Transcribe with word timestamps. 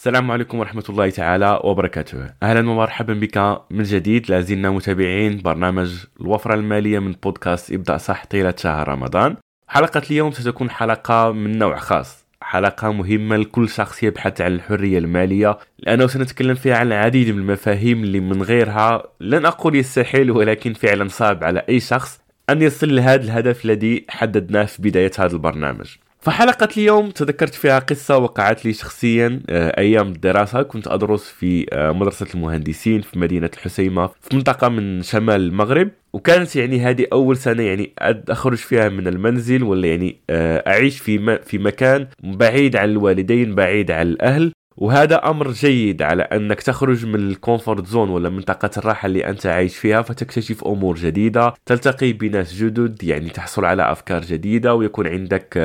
السلام 0.00 0.30
عليكم 0.30 0.58
ورحمة 0.58 0.84
الله 0.88 1.10
تعالى 1.10 1.60
وبركاته. 1.64 2.30
أهلا 2.42 2.70
ومرحبا 2.70 3.14
بك 3.14 3.62
من 3.70 3.82
جديد 3.82 4.30
لازلنا 4.30 4.70
متابعين 4.70 5.38
برنامج 5.38 6.06
الوفرة 6.20 6.54
المالية 6.54 6.98
من 6.98 7.12
بودكاست 7.12 7.72
ابدأ 7.72 7.96
صح 7.96 8.26
طيلة 8.26 8.54
شهر 8.58 8.88
رمضان. 8.88 9.36
حلقة 9.68 10.02
اليوم 10.10 10.30
ستكون 10.32 10.70
حلقة 10.70 11.32
من 11.32 11.58
نوع 11.58 11.76
خاص 11.76 12.26
حلقة 12.42 12.92
مهمة 12.92 13.36
لكل 13.36 13.68
شخص 13.68 14.02
يبحث 14.02 14.40
عن 14.40 14.52
الحرية 14.52 14.98
المالية 14.98 15.58
لأنه 15.78 16.06
سنتكلم 16.06 16.54
فيها 16.54 16.76
عن 16.76 16.86
العديد 16.86 17.28
من 17.28 17.38
المفاهيم 17.38 18.02
اللي 18.02 18.20
من 18.20 18.42
غيرها 18.42 19.02
لن 19.20 19.46
أقول 19.46 19.76
يستحيل 19.76 20.30
ولكن 20.30 20.72
فعلا 20.72 21.08
صعب 21.08 21.44
على 21.44 21.64
أي 21.68 21.80
شخص 21.80 22.20
أن 22.50 22.62
يصل 22.62 22.96
لهذا 22.96 23.24
الهدف 23.24 23.64
الذي 23.64 24.06
حددناه 24.08 24.64
في 24.64 24.82
بداية 24.82 25.10
هذا 25.18 25.32
البرنامج. 25.32 25.96
فحلقة 26.22 26.68
اليوم 26.76 27.10
تذكرت 27.10 27.54
فيها 27.54 27.78
قصة 27.78 28.18
وقعت 28.18 28.64
لي 28.64 28.72
شخصيا 28.72 29.40
آه، 29.50 29.78
أيام 29.78 30.08
الدراسة. 30.08 30.62
كنت 30.62 30.88
أدرس 30.88 31.24
في 31.28 31.66
آه، 31.72 31.92
مدرسة 31.92 32.26
المهندسين 32.34 33.00
في 33.00 33.18
مدينة 33.18 33.50
الحسيمة 33.54 34.06
في 34.06 34.36
منطقة 34.36 34.68
من 34.68 35.02
شمال 35.02 35.40
المغرب. 35.40 35.90
وكانت 36.12 36.56
يعني 36.56 36.80
هذه 36.80 37.06
أول 37.12 37.36
سنة 37.36 37.62
يعني 37.62 37.92
أخرج 38.28 38.56
فيها 38.56 38.88
من 38.88 39.08
المنزل 39.08 39.62
ولا 39.62 39.88
يعني 39.88 40.16
آه، 40.30 40.64
أعيش 40.66 40.98
في 40.98 41.38
في 41.44 41.58
مكان 41.58 42.06
بعيد 42.22 42.76
عن 42.76 42.90
الوالدين 42.90 43.54
بعيد 43.54 43.90
عن 43.90 44.06
الأهل. 44.06 44.52
وهذا 44.76 45.30
أمر 45.30 45.50
جيد 45.50 46.02
على 46.02 46.22
أنك 46.22 46.60
تخرج 46.60 47.06
من 47.06 47.14
ال 47.14 47.23
comfort 47.23 47.86
zone 47.86 48.08
ولا 48.10 48.28
منطقة 48.28 48.70
الراحة 48.76 49.06
اللي 49.06 49.26
أنت 49.26 49.46
عايش 49.46 49.76
فيها 49.76 50.02
فتكتشف 50.02 50.64
أمور 50.64 50.96
جديدة 50.96 51.54
تلتقي 51.66 52.12
بناس 52.12 52.54
جدد 52.54 53.04
يعني 53.04 53.30
تحصل 53.30 53.64
على 53.64 53.92
أفكار 53.92 54.22
جديدة 54.22 54.74
ويكون 54.74 55.06
عندك 55.06 55.58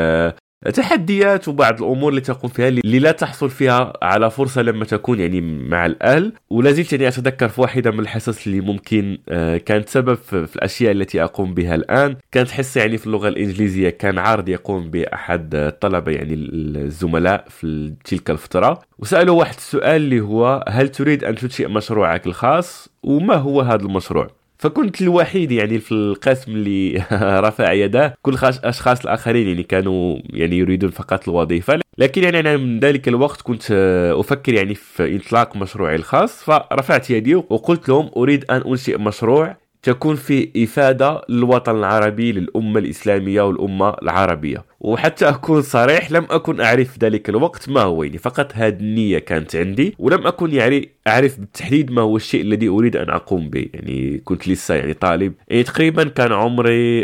تحديات 0.74 1.48
وبعض 1.48 1.84
الأمور 1.84 2.10
اللي 2.10 2.22
تقوم 2.22 2.52
فيها 2.52 2.68
اللي 2.68 3.00
لا 3.00 3.12
تحصل 3.12 3.50
فيها 3.50 3.94
على 4.02 4.32
فرصة 4.32 4.62
لما 4.62 4.86
تكون 4.86 5.20
يعني 5.20 5.42
مع 5.42 5.86
الأهل. 5.86 6.34
ولا 6.50 6.72
زلت 6.72 6.94
يعني 6.94 7.08
أتذكر 7.08 7.48
في 7.50 7.62
واحدة 7.62 7.92
من 7.92 8.00
الحصص 8.00 8.46
اللي 8.48 8.62
ممكن 8.62 9.18
آه، 9.30 9.58
كانت 9.58 9.90
سبب 9.90 10.14
في 10.14 10.56
الأشياء 10.56 10.92
التي 10.92 11.24
أقوم 11.24 11.54
بها 11.54 11.76
الآن. 11.76 12.16
كانت 12.32 12.52
حصة 12.52 12.82
يعني 12.82 12.98
في 12.98 13.08
اللغة 13.08 13.28
الإنجليزية. 13.28 13.90
كان 13.90 14.18
عرض 14.20 14.50
يقوم 14.50 14.90
بأحد 14.90 15.56
الطلبه 15.56 16.12
يعني 16.12 16.34
الزملاء 16.34 17.46
في 17.50 17.94
تلك 18.06 18.30
الفترة. 18.30 18.82
وسألوا 19.00 19.40
واحد 19.40 19.56
السؤال 19.56 19.96
اللي 20.02 20.22
هو 20.22 20.66
هل 20.68 20.90
تريد 20.90 21.24
أن 21.24 21.36
تنشئ 21.36 21.68
مشروعك 21.68 22.28
الخاص؟ 22.28 22.90
وما 23.04 23.36
هو 23.36 23.62
هذا 23.62 23.84
المشروع؟ 23.84 24.28
فكنت 24.66 25.02
الوحيد 25.02 25.52
يعني 25.52 25.80
في 25.80 25.92
القسم 25.92 26.52
اللي 26.52 27.04
رفع 27.48 27.72
يداه 27.72 28.14
كل 28.22 28.34
الاشخاص 28.34 29.02
الآخرين 29.02 29.48
يعني 29.48 29.64
كانوا 29.64 30.18
يعني 30.30 30.58
يريدون 30.58 30.90
فقط 30.90 31.30
الوظيفة. 31.30 31.80
لكن 31.98 32.24
يعني 32.24 32.40
أنا 32.40 32.58
من 32.58 32.80
ذلك 32.80 33.08
الوقت 33.08 33.42
كنت 33.42 33.72
أفكر 34.20 34.54
يعني 34.54 34.76
في 34.76 35.16
إطلاق 35.16 35.56
مشروعي 35.56 35.96
الخاص 35.96 36.44
فرفعت 36.44 37.10
يدي 37.10 37.36
وقلت 37.36 37.90
لهم 37.90 38.12
أريد 38.18 38.46
أن 38.52 38.62
أنشئ 38.62 38.98
مشروع 38.98 39.58
تكون 39.86 40.16
في 40.16 40.50
إفادة 40.64 41.22
للوطن 41.30 41.76
العربي 41.76 42.32
للأمة 42.32 42.80
الإسلامية 42.80 43.42
والأمة 43.42 43.90
العربية. 43.90 44.66
وحتى 44.80 45.30
أكون 45.30 45.62
صريح 45.62 46.12
لم 46.12 46.26
أكن 46.30 46.62
أعرف 46.62 46.92
في 46.92 47.00
ذلك 47.02 47.30
الوقت 47.30 47.70
ما 47.70 47.82
هو 47.82 48.04
يعني 48.04 48.18
فقط 48.18 48.52
هذه 48.54 48.74
النية 48.74 49.20
كانت 49.20 49.56
عندي 49.56 49.96
ولم 50.00 50.28
أكن 50.28 50.54
يعني 50.54 50.90
أعرف 51.08 51.40
بالتحديد 51.40 51.92
ما 51.92 52.02
هو 52.02 52.16
الشيء 52.16 52.42
الذي 52.42 52.68
أريد 52.68 52.96
أن 52.96 53.10
أقوم 53.10 53.50
به. 53.50 53.66
يعني 53.74 54.22
كنت 54.26 54.48
لسه 54.48 54.76
يعني 54.76 54.94
طالب. 54.94 55.34
يعني 55.48 55.64
تقريبا 55.64 56.04
كان 56.04 56.32
عمري 56.32 57.00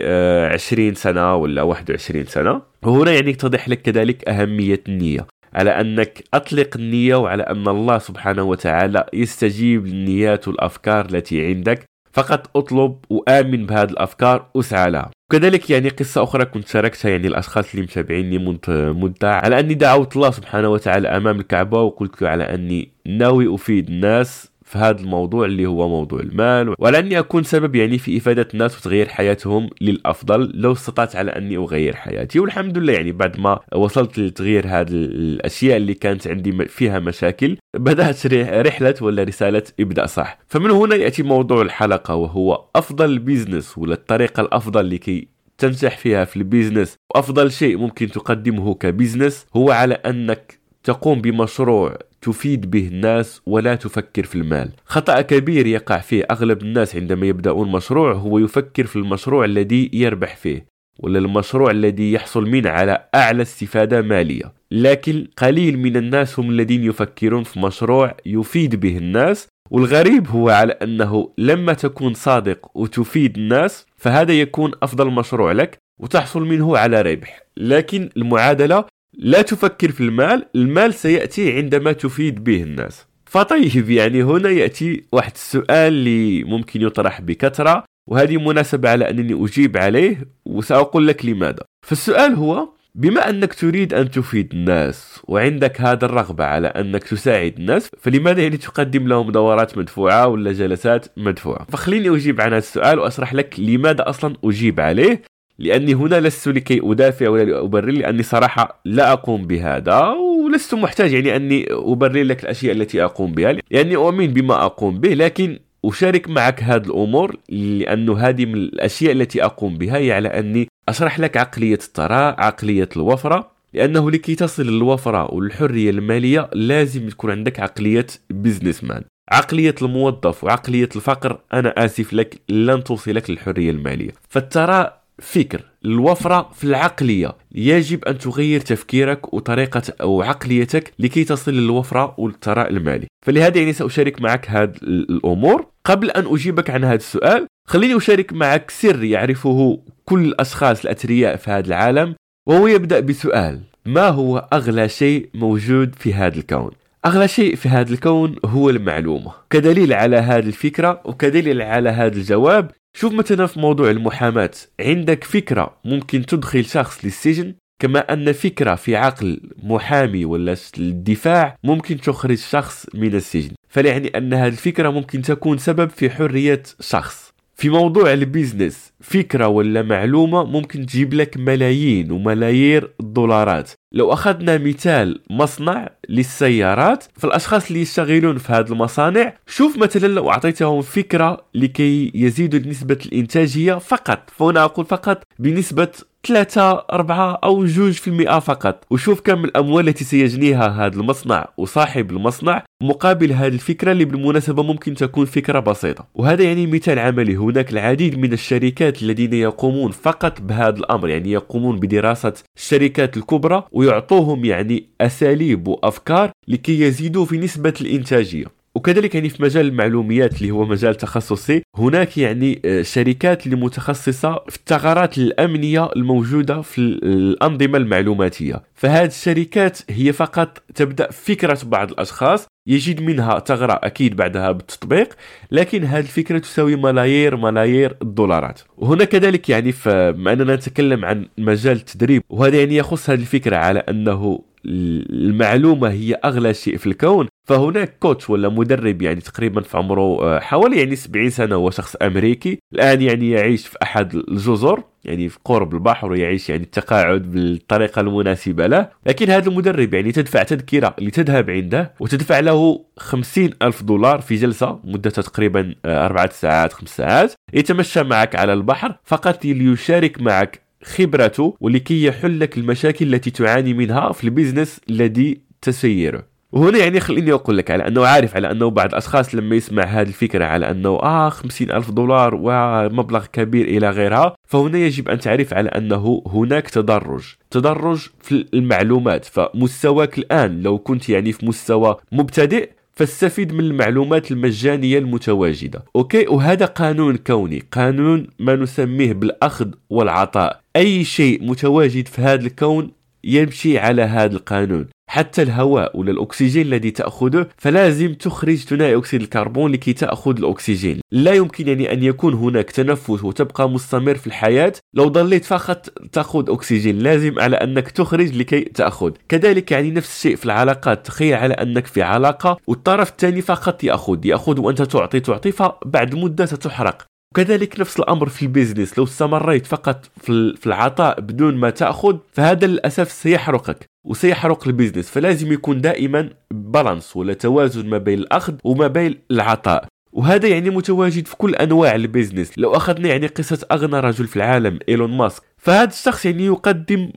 20 0.53 0.89
آه، 0.89 0.93
سنة 0.93 1.35
ولا 1.35 1.61
21 1.61 2.25
سنة. 2.25 2.61
وهنا 2.83 3.11
يعني 3.11 3.29
يتضح 3.29 3.69
لك 3.69 3.81
كذلك 3.81 4.29
أهمية 4.29 4.81
النية. 4.87 5.27
على 5.53 5.69
أنك 5.69 6.23
أطلق 6.33 6.69
النية 6.75 7.15
وعلى 7.15 7.43
أن 7.43 7.67
الله 7.67 7.97
سبحانه 7.97 8.43
وتعالى 8.43 9.05
يستجيب 9.13 9.87
للنيات 9.87 10.47
والأفكار 10.47 11.05
التي 11.05 11.45
عندك. 11.45 11.90
فقط 12.13 12.57
أطلب 12.57 12.95
وآمن 13.09 13.65
بهذه 13.65 13.89
الأفكار 13.89 14.45
واسعى 14.53 14.91
لها. 14.91 15.11
وكذلك 15.31 15.69
يعني 15.69 15.89
قصة 15.89 16.23
أخرى 16.23 16.45
كنت 16.45 16.67
شاركتها 16.67 17.09
يعني 17.09 17.27
الأشخاص 17.27 17.71
اللي 17.71 17.81
متابعيني 17.83 18.37
منذ 18.37 18.59
مدة 18.93 19.33
على 19.33 19.59
أني 19.59 19.73
دعوت 19.73 20.15
الله 20.15 20.31
سبحانه 20.31 20.69
وتعالى 20.69 21.07
أمام 21.07 21.39
الكعبة 21.39 21.81
وقلت 21.81 22.21
له 22.21 22.29
على 22.29 22.43
أني 22.43 22.91
ناوي 23.05 23.55
أفيد 23.55 23.89
الناس 23.89 24.50
في 24.71 24.77
هذا 24.77 25.01
الموضوع 25.01 25.45
اللي 25.45 25.65
هو 25.65 25.89
موضوع 25.89 26.19
المال. 26.19 26.75
وعلى 26.79 26.99
اني 26.99 27.19
اكون 27.19 27.43
سبب 27.43 27.75
يعني 27.75 27.97
في 27.97 28.17
إفادة 28.17 28.47
الناس 28.53 28.77
وتغيير 28.77 29.07
حياتهم 29.07 29.69
للأفضل 29.81 30.51
لو 30.53 30.71
استطعت 30.71 31.15
على 31.15 31.31
أني 31.31 31.57
أغير 31.57 31.95
حياتي. 31.95 32.39
والحمد 32.39 32.77
لله 32.77 32.93
يعني 32.93 33.11
بعد 33.11 33.39
ما 33.39 33.59
وصلت 33.75 34.19
لتغيير 34.19 34.67
هذه 34.67 34.87
الأشياء 34.91 35.77
اللي 35.77 35.93
كانت 35.93 36.27
عندي 36.27 36.65
فيها 36.65 36.99
مشاكل 36.99 37.57
بدأت 37.77 38.27
رحلة 38.67 38.95
ولا 39.01 39.23
رسالة 39.23 39.63
ابدا 39.79 40.05
صح. 40.05 40.39
فمن 40.47 40.71
هنا 40.71 40.95
يأتي 40.95 41.23
موضوع 41.23 41.61
الحلقة 41.61 42.15
وهو 42.15 42.65
أفضل 42.75 43.19
business 43.19 43.77
ولا 43.77 43.93
الطريقة 43.93 44.41
الأفضل 44.41 44.89
لكي 44.89 45.27
تنجح 45.57 45.97
فيها 45.97 46.25
في 46.25 46.37
ال 46.37 46.44
business 46.44 46.95
وأفضل 47.15 47.51
شيء 47.51 47.77
ممكن 47.77 48.07
تقدمه 48.07 48.73
ك 48.73 48.81
business 48.81 49.45
هو 49.55 49.71
على 49.71 49.93
أنك 49.93 50.59
تقوم 50.83 51.21
بمشروع 51.21 51.97
تفيد 52.21 52.71
به 52.71 52.87
الناس 52.87 53.41
ولا 53.45 53.75
تفكر 53.75 54.23
في 54.23 54.35
المال. 54.35 54.69
خطأ 54.85 55.21
كبير 55.21 55.67
يقع 55.67 55.97
فيه 55.97 56.23
أغلب 56.31 56.61
الناس 56.61 56.95
عندما 56.95 57.25
يبدأون 57.25 57.71
مشروع 57.71 58.13
هو 58.13 58.37
يفكر 58.37 58.85
في 58.85 58.95
المشروع 58.95 59.45
الذي 59.45 59.89
يربح 59.93 60.35
فيه 60.35 60.65
ولا 60.99 61.19
المشروع 61.19 61.71
الذي 61.71 62.13
يحصل 62.13 62.49
منه 62.49 62.69
على 62.69 63.07
أعلى 63.15 63.41
استفادة 63.41 64.01
مالية. 64.01 64.53
لكن 64.71 65.27
قليل 65.37 65.79
من 65.79 65.97
الناس 65.97 66.39
هم 66.39 66.49
الذين 66.49 66.83
يفكرون 66.83 67.43
في 67.43 67.59
مشروع 67.59 68.17
يفيد 68.25 68.75
به 68.75 68.97
الناس 68.97 69.47
والغريب 69.71 70.27
هو 70.27 70.49
على 70.49 70.73
أنه 70.73 71.29
لما 71.37 71.73
تكون 71.73 72.13
صادق 72.13 72.71
وتفيد 72.77 73.37
الناس 73.37 73.85
فهذا 73.97 74.33
يكون 74.33 74.71
أفضل 74.83 75.11
مشروع 75.11 75.51
لك 75.51 75.77
وتحصل 75.99 76.41
منه 76.41 76.77
على 76.77 77.01
ربح. 77.01 77.41
لكن 77.57 78.09
المعادلة 78.17 78.85
لا 79.13 79.41
تفكر 79.41 79.91
في 79.91 80.01
المال 80.01 80.45
المال 80.55 80.93
سيأتي 80.93 81.57
عندما 81.57 81.91
تفيد 81.91 82.43
به 82.43 82.63
الناس. 82.63 83.07
فطيب 83.25 83.89
يعني 83.89 84.23
هنا 84.23 84.49
يأتي 84.49 85.03
واحد 85.11 85.31
السؤال 85.35 85.93
اللي 85.93 86.43
ممكن 86.43 86.81
يطرح 86.81 87.21
بكثرة 87.21 87.83
وهذه 88.07 88.37
مناسبة 88.37 88.89
على 88.89 89.09
أنني 89.09 89.45
أجيب 89.45 89.77
عليه 89.77 90.27
وسأقول 90.45 91.07
لك 91.07 91.25
لماذا. 91.25 91.63
فالسؤال 91.87 92.35
هو 92.35 92.69
بما 92.95 93.29
أنك 93.29 93.53
تريد 93.53 93.93
أن 93.93 94.11
تفيد 94.11 94.53
الناس 94.53 95.21
وعندك 95.27 95.81
هذا 95.81 96.05
الرغبة 96.05 96.43
على 96.43 96.67
أنك 96.67 97.03
تساعد 97.03 97.53
الناس 97.59 97.89
فلماذا 97.99 98.41
يعني 98.41 98.57
تقدم 98.57 99.07
لهم 99.07 99.31
دورات 99.31 99.77
مدفوعة 99.77 100.27
ولا 100.27 100.51
جلسات 100.51 101.05
مدفوعة؟ 101.17 101.67
فخليني 101.69 102.15
أجيب 102.15 102.41
عن 102.41 102.47
هذا 102.47 102.57
السؤال 102.57 102.99
وأشرح 102.99 103.33
لك 103.33 103.59
لماذا 103.59 104.09
أصلا 104.09 104.35
أجيب 104.43 104.79
عليه. 104.79 105.21
لأني 105.59 105.93
هنا 105.93 106.19
لست 106.19 106.47
لكي 106.47 106.81
أدافع 106.83 107.29
ولا 107.29 107.59
أبرر 107.59 107.91
لأني 107.91 108.23
صراحة 108.23 108.81
لا 108.85 109.13
أقوم 109.13 109.47
بهذا 109.47 110.07
ولست 110.45 110.73
محتاج 110.73 111.13
يعني 111.13 111.35
أني 111.35 111.65
أبرر 111.69 112.23
لك 112.23 112.43
الأشياء 112.43 112.75
التي 112.75 113.03
أقوم 113.03 113.31
بها 113.31 113.53
لأني 113.71 113.95
أؤمن 113.95 114.27
بما 114.27 114.65
أقوم 114.65 114.99
به 114.99 115.13
لكن 115.13 115.59
أشارك 115.85 116.29
معك 116.29 116.63
هذه 116.63 116.85
الأمور 116.85 117.35
لأن 117.49 118.09
هذه 118.09 118.45
من 118.45 118.55
الأشياء 118.55 119.11
التي 119.11 119.43
أقوم 119.43 119.77
بها 119.77 119.97
هي 119.97 120.11
على 120.11 120.27
أني 120.27 120.67
أشرح 120.89 121.19
لك 121.19 121.37
عقلية 121.37 121.73
الثراء 121.75 122.41
عقلية 122.41 122.89
الوفرة 122.95 123.51
لأنه 123.73 124.11
لكي 124.11 124.35
تصل 124.35 124.63
للوفرة 124.63 125.33
والحرية 125.33 125.89
المالية 125.89 126.49
لازم 126.53 127.09
تكون 127.09 127.31
عندك 127.31 127.59
عقلية 127.59 128.07
businessman 128.29 129.03
عقلية 129.31 129.75
الموظف 129.81 130.43
وعقلية 130.43 130.89
الفقر 130.95 131.39
أنا 131.53 131.85
آسف 131.85 132.13
لك 132.13 132.41
لن 132.49 132.83
توصلك 132.83 133.29
للحرية 133.29 133.71
المالية. 133.71 134.11
فالثراء 134.29 135.00
فكر 135.19 135.63
الوفرة 135.85 136.49
في 136.53 136.63
العقلية. 136.63 137.35
يجب 137.55 138.05
أن 138.05 138.17
تغير 138.17 138.59
تفكيرك 138.59 139.33
وطريقة 139.33 139.81
أو 140.01 140.21
عقليتك 140.21 140.93
لكي 140.99 141.23
تصل 141.23 141.53
للوفرة 141.53 142.15
والثراء 142.17 142.69
المالي. 142.69 143.07
فلهذا 143.25 143.57
يعني 143.57 143.73
سأشارك 143.73 144.21
معك 144.21 144.49
هذه 144.49 144.73
الأمور. 144.83 145.65
قبل 145.85 146.11
أن 146.11 146.25
أجيبك 146.27 146.69
عن 146.69 146.83
هذا 146.83 146.95
السؤال 146.95 147.47
خليني 147.67 147.97
أشارك 147.97 148.33
معك 148.33 148.71
سر 148.71 149.03
يعرفه 149.03 149.79
كل 150.05 150.25
الأشخاص 150.25 150.85
الأثرياء 150.85 151.35
في 151.35 151.51
هذا 151.51 151.67
العالم 151.67 152.15
وهو 152.47 152.67
يبدأ 152.67 152.99
بسؤال 152.99 153.61
ما 153.85 154.07
هو 154.07 154.47
أغلى 154.53 154.89
شيء 154.89 155.29
موجود 155.33 155.95
في 155.95 156.13
هذا 156.13 156.37
الكون؟ 156.37 156.71
أغلى 157.05 157.27
شيء 157.27 157.55
في 157.55 157.69
هذا 157.69 157.93
الكون 157.93 158.35
هو 158.45 158.69
المعلومة. 158.69 159.31
كدليل 159.49 159.93
على 159.93 160.17
هذه 160.17 160.47
الفكرة 160.47 161.01
وكدليل 161.05 161.61
على 161.61 161.89
هذا 161.89 162.15
الجواب 162.15 162.71
شوف 162.93 163.13
مثلا 163.13 163.45
في 163.45 163.59
موضوع 163.59 163.89
المحاماة 163.91 164.51
عندك 164.79 165.23
فكرة 165.23 165.77
ممكن 165.85 166.25
تدخل 166.25 166.65
شخص 166.65 167.05
للسجن؟ 167.05 167.53
كما 167.81 168.13
أن 168.13 168.31
فكرة 168.31 168.75
في 168.75 168.95
عقل 168.95 169.41
محامي 169.63 170.25
ولا 170.25 170.55
الدفاع 170.77 171.55
ممكن 171.63 172.01
تخرج 172.01 172.37
شخص 172.37 172.87
من 172.93 173.15
السجن. 173.15 173.51
فليعني 173.69 174.07
أن 174.07 174.33
هذه 174.33 174.47
الفكرة 174.51 174.89
ممكن 174.89 175.21
تكون 175.21 175.57
سبب 175.57 175.89
في 175.89 176.09
حرية 176.09 176.63
شخص. 176.79 177.31
في 177.55 177.69
موضوع 177.69 178.13
البيزنس 178.13 178.93
فكرة 178.99 179.47
ولا 179.47 179.81
معلومة 179.81 180.43
ممكن 180.43 180.85
تجيب 180.85 181.13
لك 181.13 181.37
ملايين 181.37 182.11
وملايير 182.11 182.91
الدولارات. 182.99 183.71
لو 183.91 184.13
أخذنا 184.13 184.57
مثال 184.57 185.19
مصنع 185.29 185.89
للسيارات 186.09 187.03
فالأشخاص 187.13 187.67
اللي 187.67 187.81
يشتغلون 187.81 188.37
في 188.37 188.53
هذه 188.53 188.67
المصانع 188.71 189.33
شوف 189.47 189.77
مثلا 189.77 190.07
لو 190.07 190.29
أعطيتهم 190.29 190.81
فكرة 190.81 191.41
لكي 191.55 192.11
يزيدوا 192.15 192.59
نسبة 192.59 192.97
الإنتاجية 193.05 193.73
فقط. 193.73 194.29
فهنا 194.37 194.63
أقول 194.63 194.85
فقط 194.85 195.23
بنسبة 195.39 195.87
3 196.27 196.61
4 196.93 197.39
أو 197.43 197.65
جوج 197.65 197.91
في 197.93 198.07
المئة 198.07 198.39
فقط. 198.39 198.85
وشوف 198.89 199.21
كم 199.21 199.45
الأموال 199.45 199.87
التي 199.87 200.03
سيجنيها 200.03 200.67
هذا 200.67 200.95
المصنع 200.95 201.47
وصاحب 201.57 202.11
المصنع 202.11 202.63
مقابل 202.83 203.31
هذه 203.31 203.53
الفكرة 203.53 203.91
اللي 203.91 204.05
بالمناسبة 204.05 204.63
ممكن 204.63 204.93
تكون 204.93 205.25
فكرة 205.25 205.59
بسيطة. 205.59 206.05
وهذا 206.15 206.43
يعني 206.43 206.67
مثال 206.67 206.99
عملي. 206.99 207.35
هناك 207.35 207.71
العديد 207.73 208.19
من 208.19 208.33
الشركات 208.33 209.01
الذين 209.01 209.33
يقومون 209.33 209.91
فقط 209.91 210.41
بهذا 210.41 210.77
الأمر 210.77 211.09
يعني 211.09 211.31
يقومون 211.31 211.79
بدراسة 211.79 212.33
الشركات 212.57 213.17
الكبرى 213.17 213.63
ويعطوهم 213.81 214.45
يعني 214.45 214.83
أساليب 215.01 215.67
وأفكار 215.67 216.31
لكي 216.47 216.81
يزيدوا 216.81 217.25
في 217.25 217.37
نسبة 217.37 217.73
الإنتاجية. 217.81 218.45
وكذلك 218.75 219.15
يعني 219.15 219.29
في 219.29 219.43
مجال 219.43 219.67
المعلوميات 219.67 220.41
اللي 220.41 220.51
هو 220.51 220.65
مجال 220.65 220.95
تخصصي 220.95 221.61
هناك 221.77 222.17
يعني 222.17 222.61
آه، 222.65 222.81
شركات 222.81 223.45
اللي 223.45 223.55
متخصصة 223.55 224.43
في 224.49 224.55
الثغرات 224.55 225.17
الأمنية 225.17 225.89
الموجودة 225.95 226.61
في 226.61 226.77
الأنظمة 226.77 227.77
المعلوماتية. 227.77 228.63
فهذه 228.75 229.07
الشركات 229.07 229.79
هي 229.89 230.13
فقط 230.13 230.63
تبدأ 230.75 231.11
فكرة 231.11 231.57
بعض 231.63 231.91
الأشخاص 231.91 232.47
يجد 232.67 233.01
منها 233.01 233.39
ثغرة 233.39 233.79
أكيد 233.83 234.15
بعدها 234.15 234.51
بالتطبيق 234.51 235.09
لكن 235.51 235.83
هذه 235.83 236.03
الفكرة 236.03 236.37
تساوي 236.37 236.75
ملايير 236.75 237.35
ملايير 237.35 237.97
الدولارات. 238.01 238.61
وهنا 238.77 239.03
كذلك 239.03 239.49
يعني 239.49 239.71
فما 239.71 240.33
أننا 240.33 240.55
نتكلم 240.55 241.05
عن 241.05 241.27
مجال 241.37 241.77
التدريب 241.77 242.23
وهذا 242.29 242.59
يعني 242.59 242.75
يخص 242.75 243.09
هذه 243.09 243.19
الفكرة 243.19 243.55
على 243.55 243.79
أنه 243.79 244.50
المعلومة 244.65 245.89
هي 245.89 246.13
أغلى 246.13 246.53
شيء 246.53 246.77
في 246.77 246.87
الكون 246.87 247.27
فهناك 247.47 247.97
كوتش 247.99 248.29
ولا 248.29 248.49
مدرب 248.49 249.01
يعني 249.01 249.21
تقريبا 249.21 249.61
في 249.61 249.77
عمره 249.77 250.23
آه، 250.23 250.39
حوالي 250.39 250.79
يعني 250.79 250.95
70 250.95 251.29
سنة 251.29 251.55
هو 251.55 251.69
شخص 251.69 251.95
أمريكي 251.95 252.59
الآن 252.73 253.01
يعني 253.01 253.29
يعيش 253.29 253.67
في 253.67 253.77
أحد 253.83 254.15
الجزر 254.15 254.83
يعني 255.05 255.29
في 255.29 255.39
قرب 255.45 255.73
البحر 255.73 256.11
ويعيش 256.11 256.49
يعني 256.49 256.63
التقاعد 256.63 257.31
بالطريقة 257.31 257.99
المناسبة 258.01 258.67
له 258.67 258.89
لكن 259.05 259.29
هذا 259.29 259.49
المدرب 259.49 259.93
يعني 259.93 260.11
تدفع 260.11 260.43
تذكرة 260.43 260.95
لتذهب 260.99 261.49
عنده 261.49 261.93
وتدفع 261.99 262.39
له 262.39 262.85
خمسين 262.97 263.53
ألف 263.61 263.83
دولار 263.83 264.21
في 264.21 264.35
جلسة 264.35 264.79
مدتها 264.83 265.21
تقريبا 265.21 265.75
آه، 265.85 266.05
أربعة 266.05 266.29
ساعات 266.31 266.73
خمس 266.73 266.97
ساعات 266.97 267.33
يتمشى 267.53 268.03
معك 268.03 268.35
على 268.35 268.53
البحر 268.53 268.95
فقط 269.03 269.45
ليشارك 269.45 270.21
معك 270.21 270.70
خبرته 270.83 271.55
ولكي 271.59 272.03
يحل 272.05 272.39
لك 272.39 272.57
المشاكل 272.57 273.13
التي 273.13 273.31
تعاني 273.31 273.73
منها 273.73 274.11
في 274.11 274.23
البيزنس 274.23 274.79
الذي 274.89 275.41
تسيره 275.61 276.31
وهنا 276.51 276.77
يعني 276.77 276.99
خليني 276.99 277.33
أقول 277.33 277.57
لك 277.57 277.71
على 277.71 277.87
أنه 277.87 278.05
عارف 278.05 278.35
على 278.35 278.51
أنه 278.51 278.69
بعض 278.69 278.89
الأشخاص 278.89 279.35
لما 279.35 279.55
يسمع 279.55 279.83
هذه 279.83 280.07
الفكرة 280.07 280.45
على 280.45 280.71
أنه 280.71 280.89
آه 280.89 281.29
خمسين 281.29 281.71
ألف 281.71 281.91
دولار 281.91 282.35
ومبلغ 282.41 283.25
كبير 283.25 283.65
إلى 283.65 283.89
غيرها 283.89 284.35
فهنا 284.47 284.77
يجب 284.77 285.09
أن 285.09 285.19
تعرف 285.19 285.53
على 285.53 285.69
أنه 285.69 286.23
هناك 286.27 286.69
تدرج. 286.69 287.23
تدرج 287.51 288.07
في 288.19 288.45
المعلومات 288.53 289.25
فمستواك 289.25 290.17
الآن 290.17 290.61
لو 290.61 290.77
كنت 290.77 291.09
يعني 291.09 291.31
في 291.31 291.45
مستوى 291.45 291.97
مبتدئ 292.11 292.69
فاستفيد 292.93 293.53
من 293.53 293.59
المعلومات 293.59 294.31
المجانية 294.31 294.99
المتواجدة. 294.99 295.83
okay؟ 295.95 296.27
وهذا 296.27 296.65
قانون 296.65 297.17
كوني. 297.17 297.63
قانون 297.71 298.27
ما 298.39 298.55
نسميه 298.55 299.13
بالأخذ 299.13 299.67
والعطاء. 299.89 300.61
أي 300.75 301.03
شيء 301.03 301.43
متواجد 301.43 302.07
في 302.07 302.21
هذا 302.21 302.45
الكون 302.45 302.91
يمشي 303.23 303.77
على 303.77 304.01
هذا 304.01 304.35
القانون. 304.35 304.87
حتى 305.11 305.41
الهواء 305.41 305.97
ولا 305.97 306.11
الأكسجين 306.11 306.65
الذي 306.65 306.91
تأخذه 306.91 307.47
فلازم 307.57 308.13
تخرج 308.13 308.55
ثنائي 308.55 308.95
أكسيد 308.95 309.21
الكربون 309.21 309.71
لكي 309.71 309.93
تأخذ 309.93 310.37
الأكسجين. 310.37 311.01
لا 311.11 311.33
يمكن 311.33 311.67
يعني 311.67 311.93
أن 311.93 312.03
يكون 312.03 312.33
هناك 312.33 312.71
تنفس 312.71 313.23
وتبقى 313.23 313.69
مستمر 313.69 314.15
في 314.15 314.27
الحياة. 314.27 314.73
لو 314.93 315.07
ضليت 315.07 315.45
فقط 315.45 315.89
تأخذ 316.11 316.51
أكسجين 316.51 316.99
لازم 316.99 317.39
على 317.39 317.55
أنك 317.55 317.91
تخرج 317.91 318.37
لكي 318.37 318.61
تأخذ. 318.61 319.11
كذلك 319.29 319.71
يعني 319.71 319.91
نفس 319.91 320.17
الشيء 320.17 320.35
في 320.35 320.45
العلاقات 320.45 321.05
تخيل 321.05 321.33
على 321.33 321.53
أنك 321.53 321.87
في 321.87 322.01
علاقة 322.01 322.57
والطرف 322.67 323.09
الثاني 323.09 323.41
فقط 323.41 323.83
يأخذ 323.83 324.25
يأخذ 324.25 324.59
وأنت 324.59 324.81
تعطي 324.81 325.19
تعطي 325.19 325.51
فبعد 325.51 326.15
مدة 326.15 326.45
ستحرق. 326.45 327.05
وكذلك 327.31 327.79
نفس 327.79 327.99
الأمر 327.99 328.29
في 328.29 328.41
ال 328.41 328.47
business 328.47 328.97
لو 328.97 329.03
استمريت 329.03 329.65
فقط 329.65 330.09
في 330.21 330.65
العطاء 330.67 331.19
بدون 331.21 331.55
ما 331.55 331.69
تأخذ 331.69 332.17
فهذا 332.33 332.67
للأسف 332.67 333.11
سيحرقك. 333.11 333.90
وسيحرق 334.03 334.67
ال 334.67 334.72
business 334.72 335.09
فلازم 335.09 335.51
يكون 335.51 335.81
دائما 335.81 336.29
balance 336.51 337.15
ولا 337.17 337.33
توازن 337.33 337.89
ما 337.89 337.97
بين 337.97 338.19
الأخذ 338.19 338.53
وما 338.63 338.87
بين 338.87 339.15
العطاء. 339.31 339.85
وهذا 340.13 340.47
يعني 340.47 340.69
متواجد 340.69 341.27
في 341.27 341.35
كل 341.35 341.55
أنواع 341.55 341.95
ال 341.95 342.01
business. 342.01 342.57
لو 342.57 342.71
أخذنا 342.71 343.07
يعني 343.09 343.27
قصه 343.27 343.67
أغنى 343.71 343.99
رجل 343.99 344.27
في 344.27 344.35
العالم 344.35 344.79
إيلون 344.89 345.17
ماسك. 345.17 345.43
فهذا 345.57 345.89
الشخص 345.89 346.25
يعني 346.25 346.45
يقدم 346.45 347.11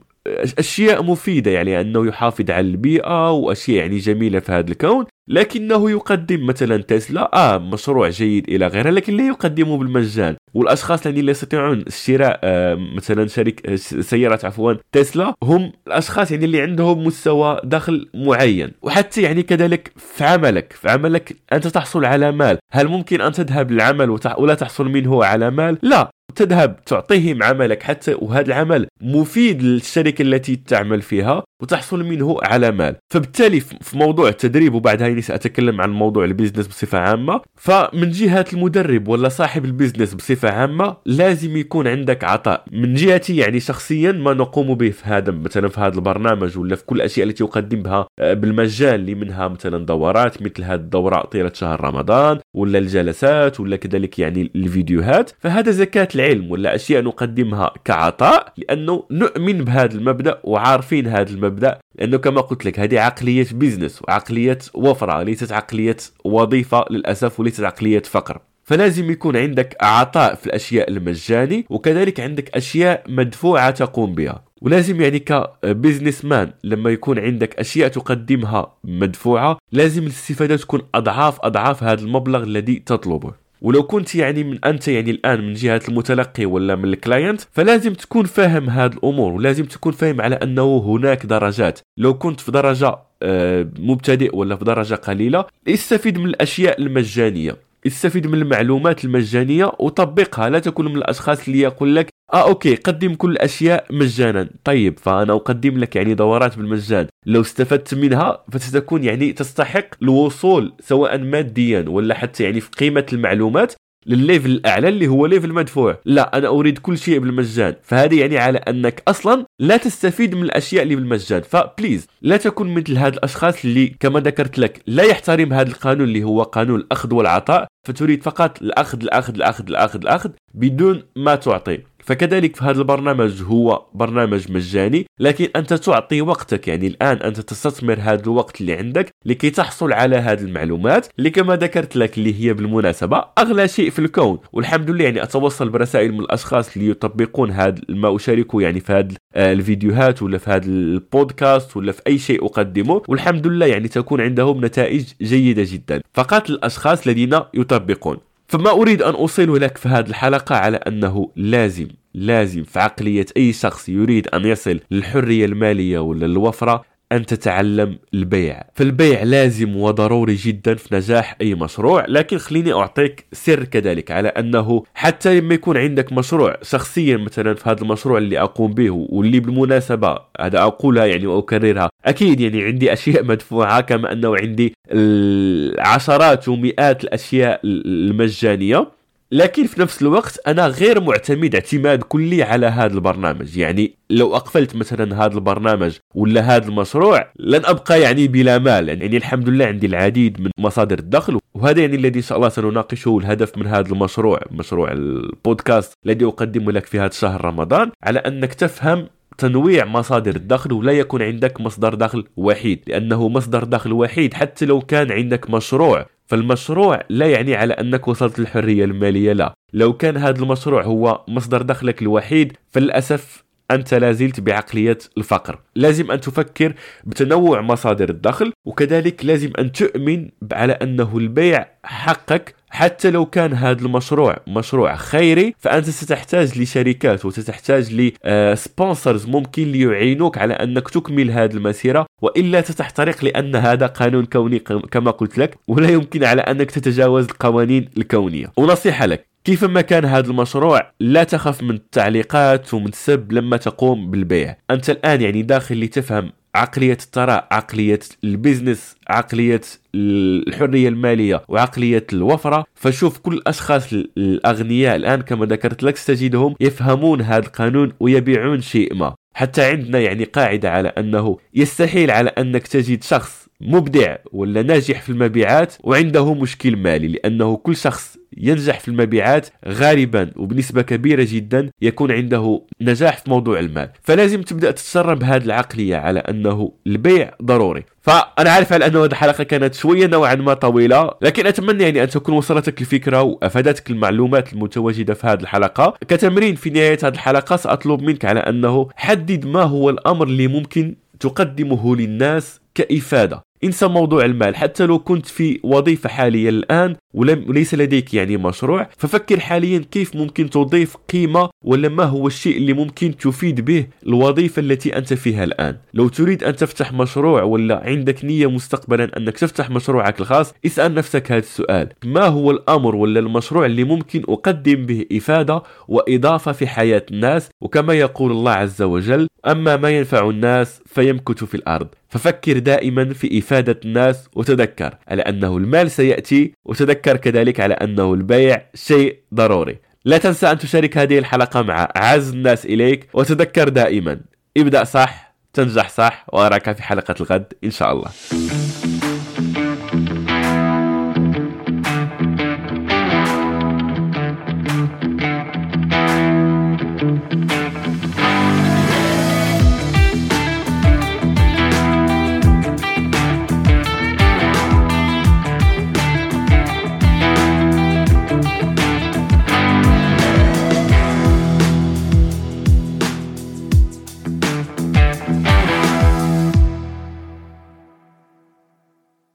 أشياء 0.59 1.03
مفيدة 1.03 1.51
يعني 1.51 1.81
أنه 1.81 2.07
يحافظ 2.07 2.51
على 2.51 2.67
البيئة 2.67 3.31
وأشياء 3.31 3.77
يعني 3.77 3.97
جميلة 3.97 4.39
في 4.39 4.51
هذا 4.51 4.71
الكون. 4.71 5.05
لكنه 5.27 5.91
يقدم 5.91 6.45
مثلا 6.45 6.77
تسلا. 6.77 7.31
آه 7.33 7.57
مشروع 7.57 8.09
جيد 8.09 8.49
إلى 8.49 8.67
غيره 8.67 8.89
لكن 8.89 9.17
لا 9.17 9.27
يقدمه 9.27 9.77
بالمجان. 9.77 10.35
والأشخاص 10.53 11.05
الذين 11.05 11.25
لا 11.25 11.31
يستطيعون 11.31 11.83
شراء 11.89 12.39
آه 12.43 12.75
مثلا 12.95 13.27
شركه 13.27 13.73
آه، 13.73 13.75
سياره 13.75 14.45
عفوا 14.45 14.73
تسلا 14.91 15.33
هم 15.43 15.71
الأشخاص 15.87 16.31
يعني 16.31 16.45
اللي 16.45 16.61
عندهم 16.61 17.03
مستوى 17.03 17.61
دخل 17.63 18.09
معين. 18.13 18.71
وحتى 18.81 19.21
يعني 19.21 19.43
كذلك 19.43 19.91
في 19.95 20.23
عملك 20.23 20.73
في 20.73 20.89
عملك 20.89 21.35
أنت 21.53 21.67
تحصل 21.67 22.05
على 22.05 22.31
مال. 22.31 22.57
هل 22.71 22.87
ممكن 22.87 23.21
أن 23.21 23.31
تذهب 23.31 23.71
للعمل 23.71 24.19
ولا 24.37 24.53
تحصل 24.53 24.89
منه 24.89 25.23
على 25.25 25.51
مال؟ 25.51 25.77
لا. 25.81 26.09
تذهب 26.35 26.85
تعطيهم 26.85 27.43
عملك 27.43 27.83
حتى 27.83 28.15
وهذا 28.19 28.47
العمل 28.47 28.87
مفيد 29.01 29.63
للشركة 29.63 30.21
التي 30.21 30.55
تعمل 30.55 31.01
فيها 31.01 31.43
وتحصل 31.61 32.03
منه 32.03 32.37
على 32.43 32.71
مال. 32.71 32.95
فبالتالي 33.13 33.59
في 33.59 33.97
موضوع 33.97 34.29
التدريب 34.29 34.73
وبعدها 34.73 35.07
يعني 35.15 35.21
سأتكلم 35.21 35.81
عن 35.81 35.89
موضوع 35.89 36.25
ال 36.25 36.30
business 36.30 36.67
بصفة 36.67 36.97
عامة. 36.97 37.41
فمن 37.55 38.09
جهة 38.09 38.45
المدرب 38.53 39.07
ولا 39.07 39.29
صاحب 39.29 39.65
ال 39.65 39.70
business 39.70 40.13
بصفة 40.13 40.49
عامة 40.49 40.97
لازم 41.05 41.57
يكون 41.57 41.87
عندك 41.87 42.23
عطاء. 42.23 42.63
من 42.71 42.93
جهتي 42.93 43.37
يعني 43.37 43.59
شخصيا 43.59 44.11
ما 44.11 44.33
نقوم 44.33 44.75
به 44.75 44.89
في 44.89 45.03
هذا 45.05 45.31
مثلا 45.31 45.67
في 45.67 45.79
هذا 45.81 45.95
البرنامج 45.95 46.57
ولا 46.57 46.75
في 46.75 46.85
كل 46.85 46.95
الأشياء 46.95 47.27
التي 47.27 47.43
أقدم 47.43 47.81
بها 47.81 48.07
آه، 48.19 48.33
بالمجان 48.33 48.95
اللي 48.95 49.15
منها 49.15 49.47
مثلا 49.47 49.85
دورات 49.85 50.41
مثل 50.41 50.63
هذه 50.63 50.79
الدورة 50.79 51.21
طيلة 51.21 51.51
شهر 51.53 51.81
رمضان 51.81 52.39
ولا 52.53 52.79
الجلسات 52.79 53.59
ولا 53.59 53.75
كذلك 53.75 54.19
يعني 54.19 54.51
الفيديوهات. 54.55 55.31
فهذا 55.39 55.71
زكاة 55.71 56.07
العلم 56.15 56.51
ولا 56.51 56.75
أشياء 56.75 57.03
نقدمها 57.03 57.71
كعطاء 57.85 58.53
لأنه 58.57 59.03
نؤمن 59.11 59.63
بهذا 59.63 59.95
المبدأ 59.95 60.39
وعارفين 60.43 61.07
هذا 61.07 61.29
المبدأ. 61.29 61.79
لأنه 61.99 62.17
كما 62.17 62.41
قلت 62.41 62.65
لك 62.65 62.79
هذه 62.79 62.99
عقلية 62.99 63.47
business 63.51 64.01
وعقلية 64.01 64.57
وفرة 65.05 65.23
ليست 65.23 65.51
عقلية 65.51 65.97
وظيفة 66.23 66.85
للأسف 66.89 67.39
وليست 67.39 67.63
عقلية 67.63 68.01
فقر. 68.01 68.41
فلازم 68.63 69.11
يكون 69.11 69.37
عندك 69.37 69.77
عطاء 69.81 70.35
في 70.35 70.45
الأشياء 70.47 70.89
المجاني 70.89 71.65
وكذلك 71.69 72.19
عندك 72.19 72.55
أشياء 72.55 73.03
مدفوعة 73.07 73.71
تقوم 73.71 74.15
بها. 74.15 74.43
ولازم 74.61 75.01
يعني 75.01 75.19
ك 75.19 76.25
businessman 76.25 76.51
لما 76.63 76.89
يكون 76.89 77.19
عندك 77.19 77.59
أشياء 77.59 77.87
تقدمها 77.87 78.77
مدفوعة 78.83 79.57
لازم 79.71 80.03
الاستفادة 80.03 80.55
تكون 80.55 80.81
أضعاف 80.95 81.39
أضعاف 81.41 81.83
هذا 81.83 82.01
المبلغ 82.01 82.43
الذي 82.43 82.75
تطلبه. 82.75 83.44
ولو 83.65 83.83
كنت 83.83 84.15
يعني 84.15 84.43
من 84.43 84.65
أنت 84.65 84.87
يعني 84.87 85.11
الآن 85.11 85.47
من 85.47 85.53
جهة 85.53 85.81
المتلقي 85.89 86.45
ولا 86.45 86.75
من 86.75 86.85
ال 86.85 86.93
client 86.93 87.41
فلازم 87.51 87.93
تكون 87.93 88.25
فاهم 88.25 88.69
هذه 88.69 88.93
الأمور 88.93 89.33
ولازم 89.33 89.65
تكون 89.65 89.91
فاهم 89.91 90.21
على 90.21 90.35
أنه 90.35 90.77
هناك 90.77 91.25
درجات. 91.25 91.79
لو 91.97 92.17
كنت 92.17 92.39
في 92.39 92.51
درجة 92.51 92.95
آه، 93.23 93.67
مبتدئ 93.79 94.35
ولا 94.35 94.55
في 94.55 94.65
درجة 94.65 94.95
قليلة 94.95 95.45
استفيد 95.67 96.17
من 96.17 96.25
الأشياء 96.25 96.81
المجانية. 96.81 97.57
استفيد 97.87 98.27
من 98.27 98.41
المعلومات 98.41 99.05
المجانية 99.05 99.71
وطبقها 99.79 100.49
لا 100.49 100.59
تكون 100.59 100.85
من 100.85 100.97
الأشخاص 100.97 101.47
اللي 101.47 101.59
يقول 101.59 101.95
لك 101.95 102.09
آه 102.33 102.47
okay 102.47 102.75
قدم 102.75 103.13
كل 103.15 103.31
الأشياء 103.31 103.85
مجانا. 103.89 104.49
طيب 104.63 104.99
فأنا 104.99 105.33
أقدم 105.33 105.77
لك 105.77 105.95
يعني 105.95 106.13
دورات 106.13 106.57
بالمجان. 106.57 107.07
لو 107.25 107.41
استفدت 107.41 107.93
منها 107.93 108.43
فستكون 108.51 109.03
يعني 109.03 109.33
تستحق 109.33 109.87
الوصول 110.01 110.73
سواء 110.79 111.17
ماديا 111.17 111.85
ولا 111.87 112.15
حتى 112.15 112.43
يعني 112.43 112.59
في 112.59 112.69
قيمة 112.71 113.05
المعلومات 113.13 113.73
للل 114.05 114.22
level 114.22 114.51
الأعلى 114.51 114.87
اللي 114.87 115.07
هو 115.07 115.25
level 115.25 115.53
مدفوع. 115.53 115.99
لا 116.05 116.37
أنا 116.37 116.47
أريد 116.47 116.77
كل 116.77 116.97
شيء 116.97 117.19
بالمجان. 117.19 117.75
فهذا 117.83 118.15
يعني 118.15 118.37
على 118.37 118.57
أنك 118.57 119.03
أصلا 119.07 119.45
لا 119.59 119.77
تستفيد 119.77 120.35
من 120.35 120.43
الأشياء 120.43 120.83
اللي 120.83 120.95
بالمجان. 120.95 121.41
ف 121.41 121.50
please 121.50 122.07
لا 122.21 122.37
تكن 122.37 122.73
مثل 122.73 122.97
هاد 122.97 123.13
الأشخاص 123.13 123.65
اللي 123.65 123.95
كما 123.99 124.19
ذكرت 124.19 124.59
لك 124.59 124.81
لا 124.87 125.03
يحترم 125.03 125.53
هذا 125.53 125.69
القانون 125.69 126.07
اللي 126.07 126.23
هو 126.23 126.43
قانون 126.43 126.79
الأخذ 126.79 127.13
والعطاء 127.13 127.67
فتريد 127.87 128.23
فقط 128.23 128.61
الأخذ 128.61 129.01
الأخذ 129.01 129.35
الأخذ 129.35 129.67
الأخذ 129.67 129.99
الأخذ 130.01 130.29
بدون 130.53 131.03
ما 131.15 131.35
تعطي. 131.35 131.79
فكذلك 132.05 132.55
في 132.55 132.63
هذا 132.65 132.79
البرنامج 132.79 133.43
هو 133.43 133.85
برنامج 133.93 134.51
مجاني 134.51 135.05
لكن 135.19 135.47
أنت 135.55 135.73
تعطي 135.73 136.21
وقتك 136.21 136.67
يعني 136.67 136.87
الآن 136.87 137.17
أنت 137.17 137.39
تستثمر 137.39 137.99
هذا 138.01 138.23
الوقت 138.23 138.61
اللي 138.61 138.73
عندك 138.73 139.09
لكي 139.25 139.49
تحصل 139.49 139.93
على 139.93 140.15
هذه 140.15 140.41
المعلومات 140.41 141.07
اللي 141.19 141.29
كما 141.29 141.55
ذكرت 141.55 141.95
لك 141.95 142.17
اللي 142.17 142.45
هي 142.45 142.53
بالمناسبة 142.53 143.25
أغلى 143.37 143.67
شيء 143.67 143.89
في 143.89 143.99
الكون. 143.99 144.39
والحمد 144.53 144.89
لله 144.89 145.03
يعني 145.03 145.23
أتوصل 145.23 145.69
برسائل 145.69 146.11
من 146.13 146.19
الأشخاص 146.19 146.75
اللي 146.77 146.89
يطبقون 146.89 147.51
هذا 147.51 147.81
ما 147.89 148.15
اشاركه 148.15 148.61
يعني 148.61 148.79
في 148.79 148.93
هذه 148.93 149.15
الفيديوهات 149.35 150.21
ولا 150.23 150.37
في 150.37 150.49
هذا 150.49 150.65
البودكاست 150.65 151.77
ولا 151.77 151.91
في 151.91 152.01
أي 152.07 152.17
شيء 152.17 152.45
أقدمه. 152.45 153.01
والحمد 153.07 153.47
لله 153.47 153.65
يعني 153.65 153.87
تكون 153.87 154.21
عندهم 154.21 154.65
نتائج 154.65 155.05
جيدة 155.21 155.63
جدا. 155.65 156.01
فقط 156.13 156.49
الأشخاص 156.49 157.07
الذين 157.07 157.39
يطبقون. 157.53 158.17
فما 158.47 158.69
أريد 158.71 159.01
أن 159.01 159.13
أوصله 159.13 159.57
لك 159.57 159.77
في 159.77 159.89
هذه 159.89 160.07
الحلقة 160.09 160.55
على 160.55 160.77
أنه 160.77 161.31
لازم 161.35 161.87
لازم 162.13 162.63
في 162.63 162.79
عقلية 162.79 163.25
أي 163.37 163.53
شخص 163.53 163.89
يريد 163.89 164.27
أن 164.27 164.45
يصل 164.45 164.79
للحرية 164.91 165.45
المالية 165.45 165.99
ولا 165.99 166.25
الوفرة 166.25 166.85
أن 167.11 167.25
تتعلم 167.25 167.97
البيع. 168.13 168.61
فالبيع 168.73 169.23
لازم 169.23 169.75
وضروري 169.75 170.35
جدا 170.35 170.75
في 170.75 170.95
نجاح 170.95 171.35
أي 171.41 171.55
مشروع 171.55 172.05
لكن 172.07 172.37
خليني 172.37 172.73
أعطيك 172.73 173.25
سر 173.31 173.63
كذلك 173.63 174.11
على 174.11 174.27
أنه 174.27 174.83
حتى 174.93 175.39
لما 175.39 175.53
يكون 175.53 175.77
عندك 175.77 176.13
مشروع 176.13 176.57
شخصيا 176.61 177.17
مثلا 177.17 177.53
في 177.53 177.69
هذا 177.69 177.81
المشروع 177.81 178.17
اللي 178.17 178.39
أقوم 178.39 178.73
به 178.73 178.89
واللي 178.91 179.39
بالمناسبة 179.39 180.17
هذا 180.39 180.59
أقولها 180.59 181.05
يعني 181.05 181.27
وأكررها 181.27 181.89
أكيد 182.05 182.39
يعني 182.39 182.63
عندي 182.63 182.93
أشياء 182.93 183.23
مدفوعة 183.35 183.81
كما 183.81 184.11
أنه 184.11 184.35
عندي 184.35 184.73
العشرات 184.91 186.47
ومئات 186.47 187.03
الأشياء 187.03 187.59
المجانية. 187.65 188.87
لكن 189.35 189.67
في 189.67 189.81
نفس 189.81 190.01
الوقت 190.01 190.39
أنا 190.47 190.67
غير 190.67 191.01
معتمد 191.01 191.55
اعتماد 191.55 192.03
كلي 192.03 192.43
على 192.43 192.65
هذا 192.65 192.93
البرنامج. 192.93 193.57
يعني 193.57 193.95
لو 194.09 194.35
أقفلت 194.35 194.75
مثلا 194.75 195.25
هذا 195.25 195.33
البرنامج 195.33 195.97
ولا 196.13 196.41
هذا 196.41 196.67
المشروع 196.67 197.27
لن 197.39 197.65
أبقى 197.65 198.01
يعني 198.01 198.27
بلا 198.27 198.57
مال. 198.57 198.89
يعني 198.89 199.17
الحمد 199.17 199.49
لله 199.49 199.65
عندي 199.65 199.87
العديد 199.87 200.41
من 200.41 200.49
مصادر 200.59 200.99
الدخل 200.99 201.39
وهذا 201.53 201.81
يعني 201.81 201.95
الذي 201.95 202.19
إن 202.19 202.23
شاء 202.23 202.37
الله 202.37 202.49
سنناقشه 202.49 203.17
الهدف 203.17 203.57
من 203.57 203.67
هذا 203.67 203.93
المشروع 203.93 204.39
مشروع 204.51 204.91
البودكاست 204.91 205.93
الذي 206.05 206.25
أقدمه 206.25 206.71
لك 206.71 206.85
في 206.85 206.99
هذا 206.99 207.07
الشهر 207.07 207.45
رمضان 207.45 207.91
على 208.03 208.19
أنك 208.19 208.53
تفهم 208.53 209.07
تنويع 209.37 209.85
مصادر 209.85 210.35
الدخل 210.35 210.73
ولا 210.73 210.91
يكون 210.91 211.21
عندك 211.21 211.61
مصدر 211.61 211.93
دخل 211.93 212.23
وحيد. 212.37 212.83
لأنه 212.87 213.29
مصدر 213.29 213.63
دخل 213.63 213.93
وحيد 213.93 214.33
حتى 214.33 214.65
لو 214.65 214.81
كان 214.81 215.11
عندك 215.11 215.49
مشروع 215.49 216.05
فالمشروع 216.27 216.99
لا 217.09 217.25
يعني 217.31 217.55
على 217.55 217.73
أنك 217.73 218.07
وصلت 218.07 218.39
للحرية 218.39 218.85
المالية 218.85 219.33
لا. 219.33 219.53
لو 219.73 219.93
كان 219.93 220.17
هذا 220.17 220.43
المشروع 220.43 220.83
هو 220.83 221.25
مصدر 221.27 221.61
دخلك 221.61 222.01
الوحيد 222.01 222.57
فللأسف 222.71 223.44
أنت 223.71 223.93
لازلت 223.93 224.39
بعقلية 224.39 224.97
الفقر. 225.17 225.59
لازم 225.75 226.11
أن 226.11 226.21
تفكر 226.21 226.73
بتنوع 227.03 227.61
مصادر 227.61 228.09
الدخل 228.09 228.53
وكذلك 228.65 229.25
لازم 229.25 229.51
أن 229.59 229.71
تؤمن 229.71 230.29
على 230.51 230.73
أنه 230.73 231.17
البيع 231.17 231.67
حقك. 231.83 232.55
حتى 232.69 233.11
لو 233.11 233.25
كان 233.25 233.53
هذا 233.53 233.81
المشروع 233.81 234.37
مشروع 234.47 234.95
خيري 234.95 235.55
فأنت 235.59 235.89
ستحتاج 235.89 236.59
لشركات 236.59 237.25
وستحتاج 237.25 238.13
ل 238.25 238.36
sponsors 238.36 239.25
ممكن 239.25 239.63
ليعينوك 239.63 240.37
على 240.37 240.53
أنك 240.53 240.89
تكمل 240.89 241.31
هذه 241.31 241.53
المسيرة. 241.53 242.05
وإلا 242.21 242.61
ستحترق 242.61 243.23
لأن 243.23 243.55
هذا 243.55 243.85
قانون 243.85 244.25
كوني 244.25 244.59
كما 244.91 245.11
قلت 245.11 245.37
لك 245.37 245.57
ولا 245.67 245.89
يمكن 245.89 246.23
على 246.23 246.41
أنك 246.41 246.71
تتجاوز 246.71 247.25
القوانين 247.25 247.89
الكونية. 247.97 248.51
ونصيحة 248.57 249.05
لك 249.05 249.34
كيفما 249.45 249.81
كان 249.81 250.05
هذا 250.05 250.27
المشروع 250.27 250.91
لا 250.99 251.23
تخف 251.23 251.63
من 251.63 251.75
التعليقات 251.75 252.73
ومن 252.73 252.87
السب 252.87 253.31
لما 253.31 253.57
تقوم 253.57 254.11
بالبيع. 254.11 254.57
أنت 254.71 254.89
الآن 254.89 255.21
يعني 255.21 255.41
داخل 255.41 255.79
لتفهم 255.79 256.31
عقلية 256.55 256.93
الثراء 256.93 257.47
عقلية 257.51 257.99
ال 258.23 258.31
business 258.31 258.95
عقلية 259.07 259.61
الحرية 259.95 260.89
المالية 260.89 261.43
وعقلية 261.47 262.07
الوفرة. 262.13 262.65
فشوف 262.75 263.17
كل 263.17 263.33
الأشخاص 263.33 263.93
الأغنياء 263.93 264.95
الآن 264.95 265.21
كما 265.21 265.45
ذكرت 265.45 265.83
لك 265.83 265.97
ستجدهم 265.97 266.55
يفهمون 266.59 267.21
هذا 267.21 267.45
القانون 267.45 267.93
ويبيعون 267.99 268.61
شيء 268.61 268.95
ما. 268.95 269.15
حتى 269.35 269.63
عندنا 269.63 269.99
يعني 269.99 270.23
قاعدة 270.23 270.71
على 270.71 270.89
أنه 270.89 271.37
يستحيل 271.53 272.11
على 272.11 272.29
أنك 272.29 272.67
تجد 272.67 273.03
شخص 273.03 273.44
مبدع 273.61 274.15
ولا 274.31 274.61
ناجح 274.61 275.01
في 275.01 275.09
المبيعات 275.09 275.73
وعنده 275.83 276.33
مشكل 276.33 276.75
مالي 276.75 277.07
لأنه 277.07 277.57
كل 277.57 277.75
شخص 277.75 278.17
ينجح 278.37 278.79
في 278.79 278.87
المبيعات 278.87 279.47
غالبا 279.67 280.31
وبنسبة 280.35 280.81
كبيرة 280.81 281.27
جدا 281.29 281.69
يكون 281.81 282.11
عنده 282.11 282.61
نجاح 282.81 283.17
في 283.17 283.29
موضوع 283.29 283.59
المال. 283.59 283.89
فلازم 284.03 284.41
تبدأ 284.41 284.71
تتسرب 284.71 285.23
هذه 285.23 285.43
العقلية 285.43 285.95
على 285.95 286.19
أنه 286.19 286.71
البيع 286.87 287.31
ضروري. 287.43 287.83
فأنا 288.01 288.49
عارف 288.49 288.73
على 288.73 288.85
أنه 288.87 288.99
هذه 288.99 289.11
الحلقة 289.11 289.43
كانت 289.43 289.73
شوية 289.73 290.07
نوعا 290.07 290.35
ما 290.35 290.53
طويلة 290.53 291.11
لكن 291.21 291.47
أتمنى 291.47 291.83
يعني 291.83 292.03
أن 292.03 292.09
تكون 292.09 292.35
وصلتك 292.35 292.81
الفكرة 292.81 293.21
وأفادتك 293.21 293.89
المعلومات 293.89 294.53
المتواجدة 294.53 295.13
في 295.13 295.27
هذه 295.27 295.39
الحلقة. 295.41 295.97
كتمرين 296.07 296.55
في 296.55 296.69
نهاية 296.69 296.97
هذه 297.03 297.13
الحلقة 297.13 297.55
سأطلب 297.55 298.01
منك 298.01 298.25
على 298.25 298.39
أنه 298.39 298.87
حدد 298.95 299.45
ما 299.45 299.63
هو 299.63 299.89
الأمر 299.89 300.27
اللي 300.27 300.47
ممكن 300.47 300.95
تقدمه 301.19 301.95
للناس 301.95 302.61
كإفادة. 302.75 303.45
انسى 303.65 303.87
موضوع 303.87 304.25
المال. 304.25 304.55
حتى 304.55 304.85
لو 304.85 304.99
كنت 304.99 305.25
في 305.25 305.59
وظيفة 305.63 306.09
حاليا 306.09 306.49
الآن 306.49 306.95
وليس 307.13 307.75
لديك 307.75 308.13
يعني 308.13 308.37
مشروع 308.37 308.89
ففكر 308.97 309.39
حاليا 309.39 309.79
كيف 309.91 310.15
ممكن 310.15 310.49
تضيف 310.49 310.95
قيمة 310.95 311.49
ولا 311.63 311.89
ما 311.89 312.03
هو 312.03 312.27
الشيء 312.27 312.57
اللي 312.57 312.73
ممكن 312.73 313.17
تفيد 313.17 313.65
به 313.65 313.87
الوظيفة 314.07 314.59
التي 314.59 314.97
أنت 314.97 315.13
فيها 315.13 315.43
الآن. 315.43 315.77
لو 315.93 316.07
تريد 316.07 316.43
أن 316.43 316.55
تفتح 316.55 316.93
مشروع 316.93 317.43
ولا 317.43 317.83
عندك 317.85 318.25
نية 318.25 318.47
مستقبلا 318.49 319.17
أنك 319.17 319.37
تفتح 319.37 319.69
مشروعك 319.69 320.19
الخاص 320.21 320.53
اسأل 320.65 320.93
نفسك 320.93 321.31
هذا 321.31 321.39
السؤال. 321.39 321.89
ما 322.05 322.25
هو 322.25 322.51
الأمر 322.51 322.95
ولا 322.95 323.19
المشروع 323.19 323.65
اللي 323.65 323.83
ممكن 323.83 324.23
أقدم 324.29 324.85
به 324.85 325.05
إفادة 325.11 325.63
وإضافة 325.87 326.51
في 326.51 326.67
حياة 326.67 327.05
الناس؟ 327.11 327.49
وكما 327.61 327.93
يقول 327.93 328.31
الله 328.31 328.51
عز 328.51 328.81
وجل 328.81 329.27
أما 329.47 329.77
ما 329.77 329.89
ينفع 329.89 330.29
الناس 330.29 330.81
فيمكث 330.85 331.43
في 331.43 331.55
الأرض. 331.55 331.87
ففكر 332.09 332.59
دائما 332.59 333.13
في 333.13 333.39
إفادة 333.39 333.54
الناس 333.59 334.29
وتذكر 334.35 334.97
على 335.07 335.21
أنه 335.21 335.57
المال 335.57 335.91
سيأتي 335.91 336.53
وتذكر 336.65 337.17
كذلك 337.17 337.59
على 337.59 337.73
أنه 337.73 338.13
البيع 338.13 338.61
شيء 338.73 339.19
ضروري. 339.33 339.79
لا 340.05 340.17
تنسى 340.17 340.51
أن 340.51 340.57
تشارك 340.57 340.97
هذه 340.97 341.19
الحلقة 341.19 341.61
مع 341.61 341.89
أعز 341.97 342.33
الناس 342.33 342.65
إليك 342.65 343.07
وتذكر 343.13 343.69
دائما. 343.69 344.21
ابدأ 344.57 344.83
صح 344.83 345.35
تنجح 345.53 345.89
صح 345.89 346.25
وأراك 346.33 346.75
في 346.75 346.83
حلقة 346.83 347.15
الغد 347.19 347.53
إن 347.63 347.71
شاء 347.71 347.91
الله. 347.91 348.11